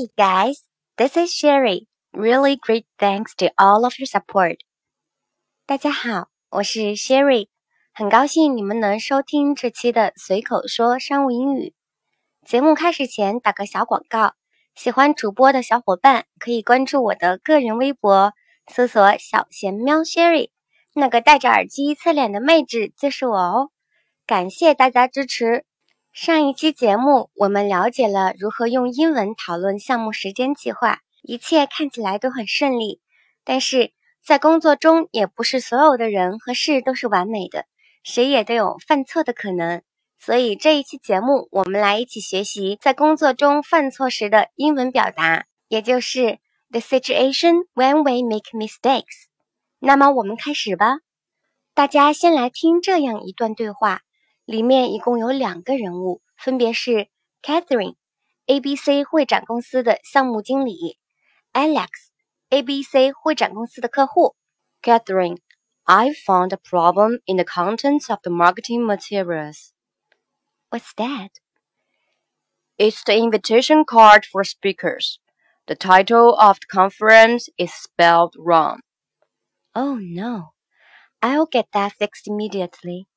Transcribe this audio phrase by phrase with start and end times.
[0.00, 0.62] Hi guys,
[0.96, 1.86] this is Sherry.
[2.14, 4.56] Really great thanks to all of your support.
[5.66, 7.48] 大家好，我是 Sherry，
[7.92, 11.74] 很高兴你们能收听这期的随口说商务英语。
[12.46, 14.32] 节目开始前打个小广告，
[14.74, 18.32] 喜欢主播的小伙伴可以关注我的个人微博，
[18.72, 20.48] 搜索“小贤喵 Sherry”，
[20.94, 23.70] 那个戴着耳机侧脸的妹纸就是我哦。
[24.26, 25.66] 感谢大家支持。
[26.12, 33.00] 上一期节目，我们了解了如何用英文讨论项目时间计划，一切看起来都很顺利。
[33.44, 37.64] 但是在工作中，也不是所有的人和事都是完美的，
[38.02, 39.82] 谁也都有犯错的可能。
[40.18, 46.40] 所以这一期节目，我们来一起学习在工作中犯错时的英文表达，也就是
[46.70, 49.28] the situation when we make mistakes。
[49.78, 50.98] 那么我们开始吧。
[51.72, 54.02] 大家先来听这样一段对话。
[54.49, 57.07] 里面一共有两个人物，分别是
[57.41, 60.97] Catherine，ABC 会展公司的项目经理；
[61.53, 64.35] Alex，ABC 会展公司的客户。
[64.81, 69.71] Catherine，I found a problem in the contents of the marketing materials.
[70.69, 71.31] What's that?
[72.77, 75.19] It's the invitation card for speakers.
[75.67, 78.81] The title of the conference is spelled wrong.
[79.73, 80.53] Oh no.
[81.21, 83.07] I'll get that fixed immediately.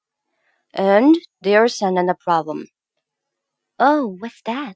[0.74, 2.68] And there's another problem.
[3.80, 4.76] Oh, what's that?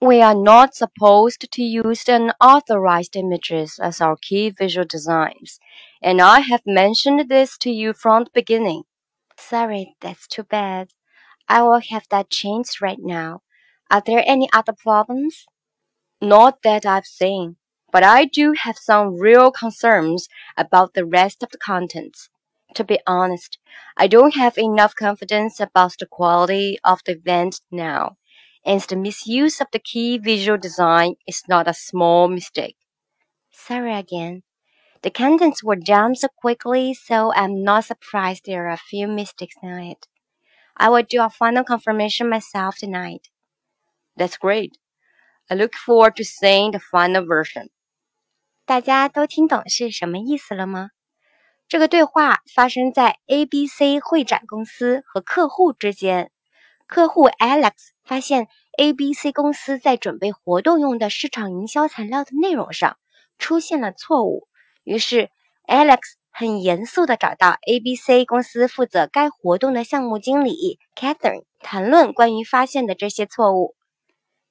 [0.00, 5.60] We are not supposed to use unauthorized images as our key visual designs,
[6.02, 8.82] and I have mentioned this to you from the beginning.
[9.36, 10.88] Sorry, that's too bad.
[11.48, 13.42] I will have that changed right now.
[13.90, 15.46] Are there any other problems?
[16.20, 17.56] Not that I've seen,
[17.92, 22.28] but I do have some real concerns about the rest of the contents
[22.75, 23.57] To be honest,
[23.97, 28.17] I don't have enough confidence about the quality of the event now,
[28.65, 32.77] and the misuse of the key visual design is not a small mistake.
[33.51, 34.43] Sorry again.
[35.01, 39.55] The contents were done so quickly, so I'm not surprised there are a few mistakes
[39.61, 40.07] in it.
[40.77, 43.29] I will do a final confirmation myself tonight.
[44.15, 44.77] That's great.
[45.49, 47.69] I look forward to seeing the final version.
[48.65, 50.89] 大家都听懂是什么意思了吗？
[51.72, 56.30] 这个对话发生在 ABC 会展公司和客户之间。
[56.86, 57.72] 客户 Alex
[58.04, 62.98] 发现 ABC 公司在准备活动用的市场营销材料的内容上
[63.38, 64.48] 出现了错误，
[64.84, 65.30] 于是
[65.66, 66.00] Alex
[66.30, 73.74] 很严肃地找到 ABC 公司负责该活动的项目经理 Catherine 谈论关于发现的这些错误。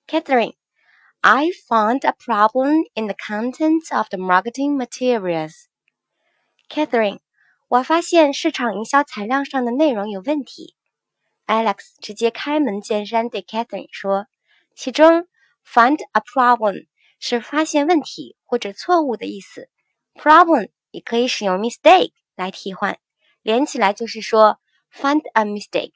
[0.08, 5.71] Catherine，I found a problem in the content of the marketing materials.
[6.74, 7.20] Catherine，
[7.68, 10.78] 我发现市场营销材料上的内容有问题。
[11.46, 14.28] Alex 直接开门见山对 Catherine 说，
[14.74, 15.28] 其中
[15.68, 16.88] find a problem
[17.20, 19.68] 是发现问题或者错误的意思
[20.16, 22.98] ，problem 也可以使用 mistake 来替换，
[23.42, 24.62] 连起来就是说
[24.94, 25.92] find a mistake。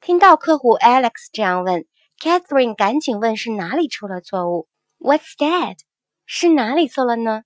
[0.00, 1.84] 听到客户 Alex 这样问
[2.18, 4.68] ，Catherine 赶紧问是哪里出了错误。
[4.98, 5.76] What's that？
[6.24, 7.42] 是哪里错了呢？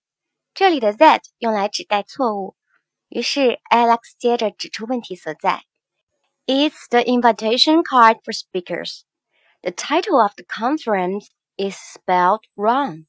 [0.54, 2.54] 这里的 that 用来指代错误。
[3.08, 5.64] 于是 Alex 接着指出问题所在。
[6.46, 9.02] It's the invitation card for speakers.
[9.62, 11.26] The title of the conference
[11.56, 13.06] is spelled wrong.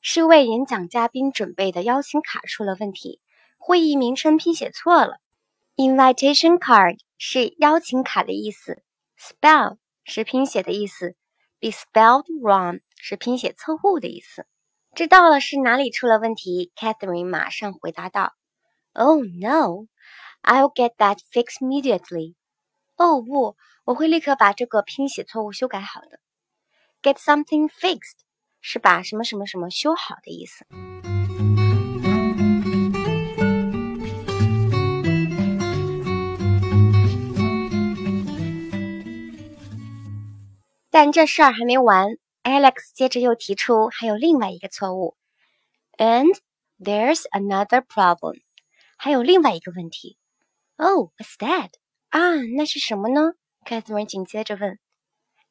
[0.00, 3.20] 是为演讲嘉宾准备的邀请卡出了问题，
[3.56, 5.18] 会议名称拼写错了。
[5.76, 8.82] Invitation card 是邀请卡的意思
[9.18, 11.16] ，spell 是拼写的意思
[11.58, 14.46] ，be spelled wrong 是拼写错误的意思。
[14.94, 18.34] 知道了是哪里出了问题，Catherine 马上回答道。
[18.93, 19.87] Oh no!
[20.41, 22.35] I'll get that fixed immediately.
[22.95, 23.55] 哦不，
[23.85, 26.19] 我会立刻把这个拼写错误修改好的。
[27.01, 28.19] Get something fixed
[28.61, 30.65] 是把什么什么什么修好的意思。
[40.91, 45.15] 但这事儿还没完，Alex 接着又提出还有另外一个错误。
[45.97, 46.35] And
[46.79, 48.41] there's another problem.
[49.03, 50.17] 还有另外一个问题。
[50.77, 51.71] Oh, what's that?
[52.09, 53.33] 啊，那是什么呢？
[53.65, 54.79] Catherine 紧接着问。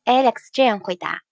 [0.04, 1.22] Alex 这样回答：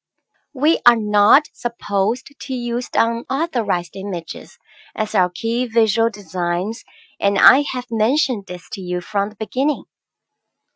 [0.52, 4.54] We are not supposed to use unauthorized images
[4.94, 6.80] as our key visual designs,
[7.18, 9.86] and I have mentioned this to you from the beginning.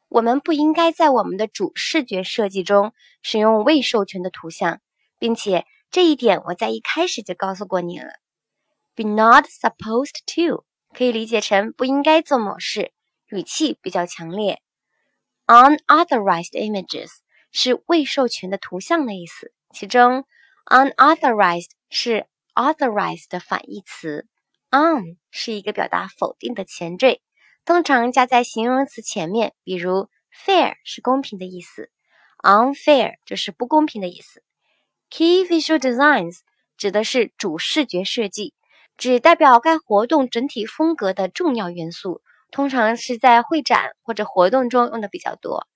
[0.08, 2.92] 我们不应该在我们的主视觉设计中
[3.22, 4.80] 使用未授权的图像，
[5.18, 8.14] 并且这一点我在一开始就告诉过你了。
[8.96, 10.64] Be not supposed to
[10.95, 12.93] 可以理解成不应该做某事，
[13.27, 14.61] 语气比较强烈。
[15.45, 17.09] Unauthorized images
[17.51, 20.25] 是未授权的图像的意思，其中
[20.65, 24.25] Unauthorized 是 authorized 的反义词
[24.71, 27.21] ，un 是一个表达否定的前缀，
[27.65, 31.91] 通常加在形容词前面，比如 fair 是公平的意思
[32.41, 34.43] ，unfair 就是不公平的意思。
[35.09, 36.39] Key visual designs
[36.77, 38.53] 指的是主视觉设计，
[38.97, 42.21] 指代表该活动整体风格的重要元素，
[42.51, 45.67] 通常是在会展或者活动中用的比较多。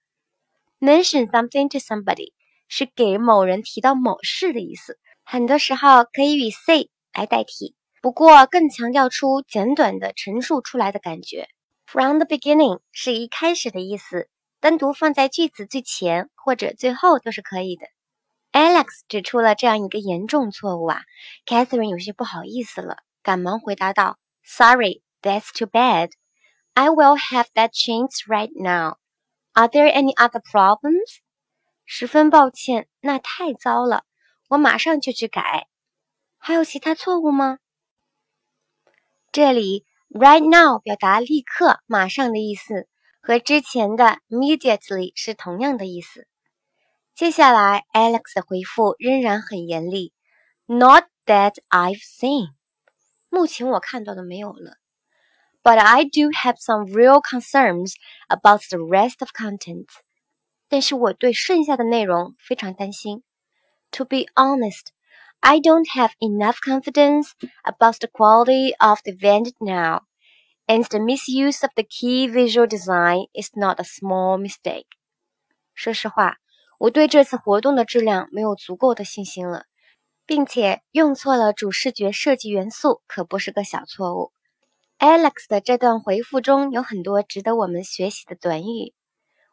[0.79, 2.33] Mention something to somebody。
[2.71, 11.47] 是给某人提到某事的意思，很多时候可以与 say 来代替，不过更强调出简短的陈述出来的感觉。
[11.87, 14.29] From the beginning 是一开始的意思，
[14.59, 17.87] 单独放在句子最前或者最后都是可以的。
[18.51, 21.01] Alex 指出了这样一个严重错误啊
[21.47, 26.11] ，Catherine 有些不好意思了，赶忙回答道：“Sorry, that's too bad.
[26.73, 28.97] I will have that changed right now.
[29.53, 31.19] Are there any other problems?”
[31.85, 34.03] 十分抱歉，那太糟了，
[34.49, 35.67] 我马上就去改。
[36.37, 37.57] 还有其他错误吗？
[39.31, 42.87] 这里 right now 表达立刻、马上的意思，
[43.21, 46.27] 和之前的 immediately 是同样的意思。
[47.13, 50.13] 接下来 Alex 的回复仍然很严厉
[50.67, 52.53] ，Not that I've seen，
[53.28, 54.76] 目前我看到的没有了。
[55.62, 57.94] But I do have some real concerns
[58.28, 59.86] about the rest of content.
[60.68, 63.22] 但是我对剩下的内容非常担心。
[63.92, 64.88] To be honest,
[65.40, 67.30] I don't have enough confidence
[67.62, 70.02] about the quality of the event now,
[70.66, 74.86] and the misuse of the key visual design is not a small mistake.
[75.74, 76.38] 说实话，
[76.78, 79.66] 我对这次活动的质量没有足够的信心了，
[80.29, 84.31] 并且用错了主视觉设计元素可不是个小错误。
[84.99, 88.93] Alex 的这段回复中有很多值得我们学习的短语。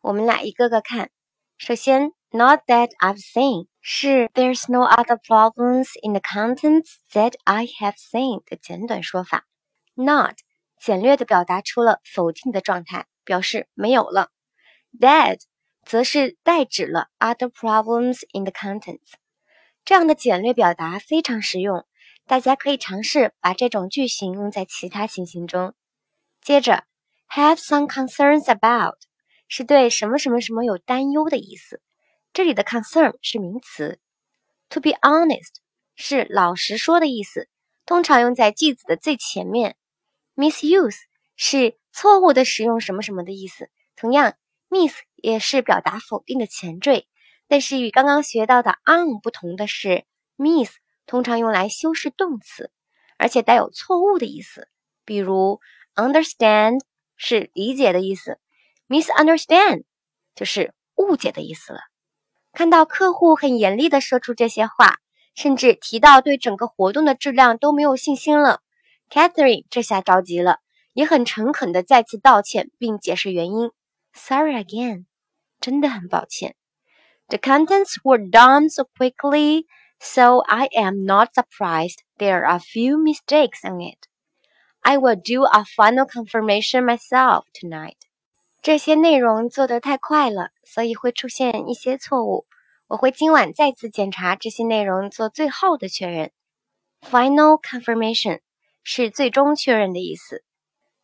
[0.02, 1.08] 我们来一个个看。
[1.56, 8.42] 首先，Not that I've seen 是 There's no other problems in the contents that I have seen
[8.44, 9.46] 的简短说法。
[9.94, 10.36] Not
[10.78, 14.28] 简略的表达出了否定的状态，表示没有了。
[15.00, 15.38] That
[15.86, 19.14] 则是代指了 other problems in the contents。
[19.86, 21.86] 这样的简略表达非常实用，
[22.26, 25.74] 大家可以尝试把这种句型用在其他情形中。
[26.42, 26.82] 接着
[27.30, 28.96] ，Have some concerns about。
[29.46, 31.80] 是对什么什么什么有担忧的意思。
[32.32, 34.00] 这里的 concern 是名词。
[34.70, 35.54] To be honest
[35.94, 37.48] 是老实说的意思，
[37.84, 39.76] 通常用在句子的最前面。
[40.34, 40.96] Misuse
[41.36, 43.70] 是错误的使用什么什么的意思。
[43.94, 44.34] 同样
[44.68, 47.06] ，miss 也是表达否定的前缀，
[47.48, 50.04] 但是与刚刚学到的 on 不同的是
[50.36, 50.70] ，miss
[51.06, 52.70] 通常用来修饰动词，
[53.18, 54.68] 而且带有错误的意思。
[55.04, 55.60] 比如
[55.94, 56.80] ，understand
[57.16, 58.38] 是理解的意思。
[58.88, 59.84] Misunderstand
[60.34, 61.80] 就是误解的意思了。
[62.52, 64.96] 看到客户很严厉地说出这些话，
[65.34, 68.60] 甚至提到对整个活动的质量都没有信心了
[69.10, 70.60] ，Catherine 这下着急了，
[70.92, 73.70] 也很诚恳地再次道歉并解释原因。
[74.12, 75.04] Sorry again，
[75.60, 76.56] 真的很抱歉。
[77.29, 79.65] The contents were done so quickly,
[79.99, 84.07] so I am not surprised there are a few mistakes in it.
[84.81, 87.97] I will do a final confirmation myself tonight.
[88.61, 92.45] 这些内容做得太快了，所以会出现一些错误。
[92.87, 96.31] 我会今晚再次检查这些内容，做最后的确认。
[97.01, 98.41] Final confirmation
[98.83, 100.43] 是最终确认的意思。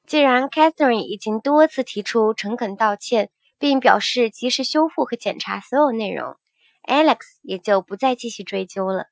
[0.06, 3.30] 既然 Catherine 已经多次提出诚恳道歉，
[3.63, 6.35] 并表示及时修复和检查所有内容
[6.83, 9.07] ，Alex 也就不再继续追究了。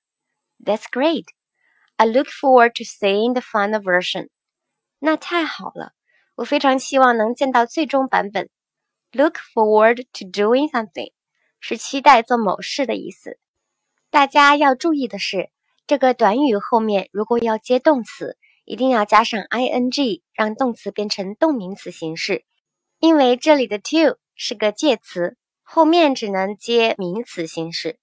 [0.59, 1.26] That's great.
[1.95, 4.30] I look forward to seeing the final version.
[4.99, 5.92] 那太好了。
[6.35, 8.50] 我非常希望能见到最终版本。
[9.12, 11.12] Look forward to doing something
[11.61, 13.38] 是期待做某事的意思。
[14.11, 15.50] 大家要注意的是，
[15.87, 22.45] 这个短语后面如果要接动词，一定要加上 ing，让动词变成动名词形式。
[22.99, 27.99] 因为这里的 to 是个介词，后面只能接名词形式。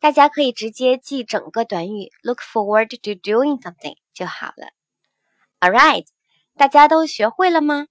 [0.00, 4.68] 大家可以直接记整个短语 look forward to doing something 就好了。
[5.60, 6.06] All right.
[6.56, 7.88] 大家都学会了吗？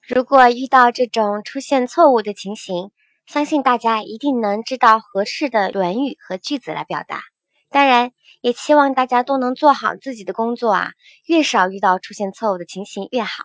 [0.00, 2.90] 如果遇到这种出现错误的情形，
[3.26, 7.20] 相信大家一定能知道合适的短语和句子来表达。
[7.68, 10.92] 当然，也期望大家都能做好自己的工作啊，
[11.26, 13.44] 越少遇到出现错误的情形越好。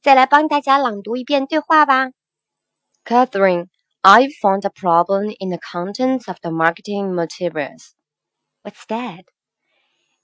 [0.00, 2.10] 再来帮大家朗读一遍对话吧。
[3.08, 3.70] Catherine,
[4.04, 7.94] I found a problem in the contents of the marketing materials.
[8.60, 9.24] What's that?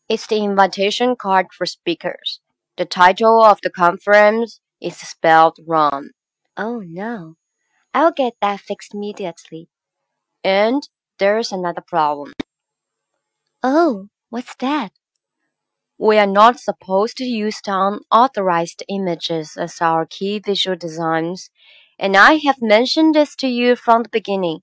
[0.07, 2.41] It's the invitation card for speakers.
[2.77, 6.11] The title of the conference is spelled wrong.
[6.59, 7.37] Oh no.
[7.95, 9.71] I'll get that fixed immediately.
[10.45, 10.87] And
[11.19, 12.35] there's another problem.
[13.63, 14.93] Oh, what's that?
[15.97, 21.49] We are not supposed to use unauthorized images as our key visual designs,
[21.99, 24.61] and I have mentioned this to you from the beginning.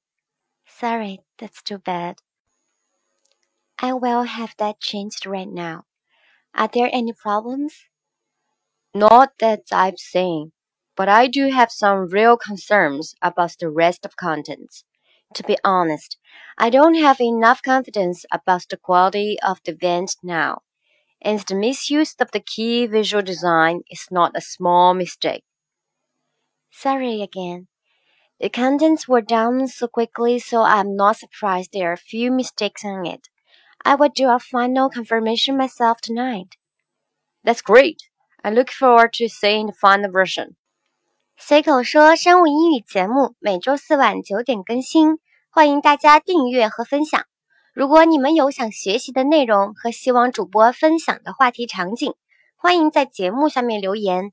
[0.68, 2.18] Sorry, that's too bad.
[3.80, 5.84] I will have that changed right now.
[6.56, 7.86] Are there any problems?
[8.94, 10.54] Not that I've seen,
[10.96, 14.86] but I do have some real concerns about the rest of contents.
[15.34, 16.18] To be honest,
[16.58, 20.62] I don't have enough confidence about the quality of the event now,
[21.22, 25.46] and the misuse of the key visual design is not a small mistake.
[26.71, 27.69] Sorry again.
[28.39, 32.85] The contents were done so quickly, so I'm not surprised there are a few mistakes
[32.85, 33.29] on it.
[33.83, 36.57] I will do a final confirmation myself tonight.
[37.43, 37.97] That's great.
[38.43, 40.57] I look forward to seeing the final version.
[41.39, 45.19] 随口说生物英语节目每周四晚九点更新，
[45.51, 47.25] 欢迎大家订阅和分享。
[47.75, 52.15] 如果你们有想学习的内容和希望主播分享的话题场景，
[52.57, 54.33] 欢迎在节目下面留言。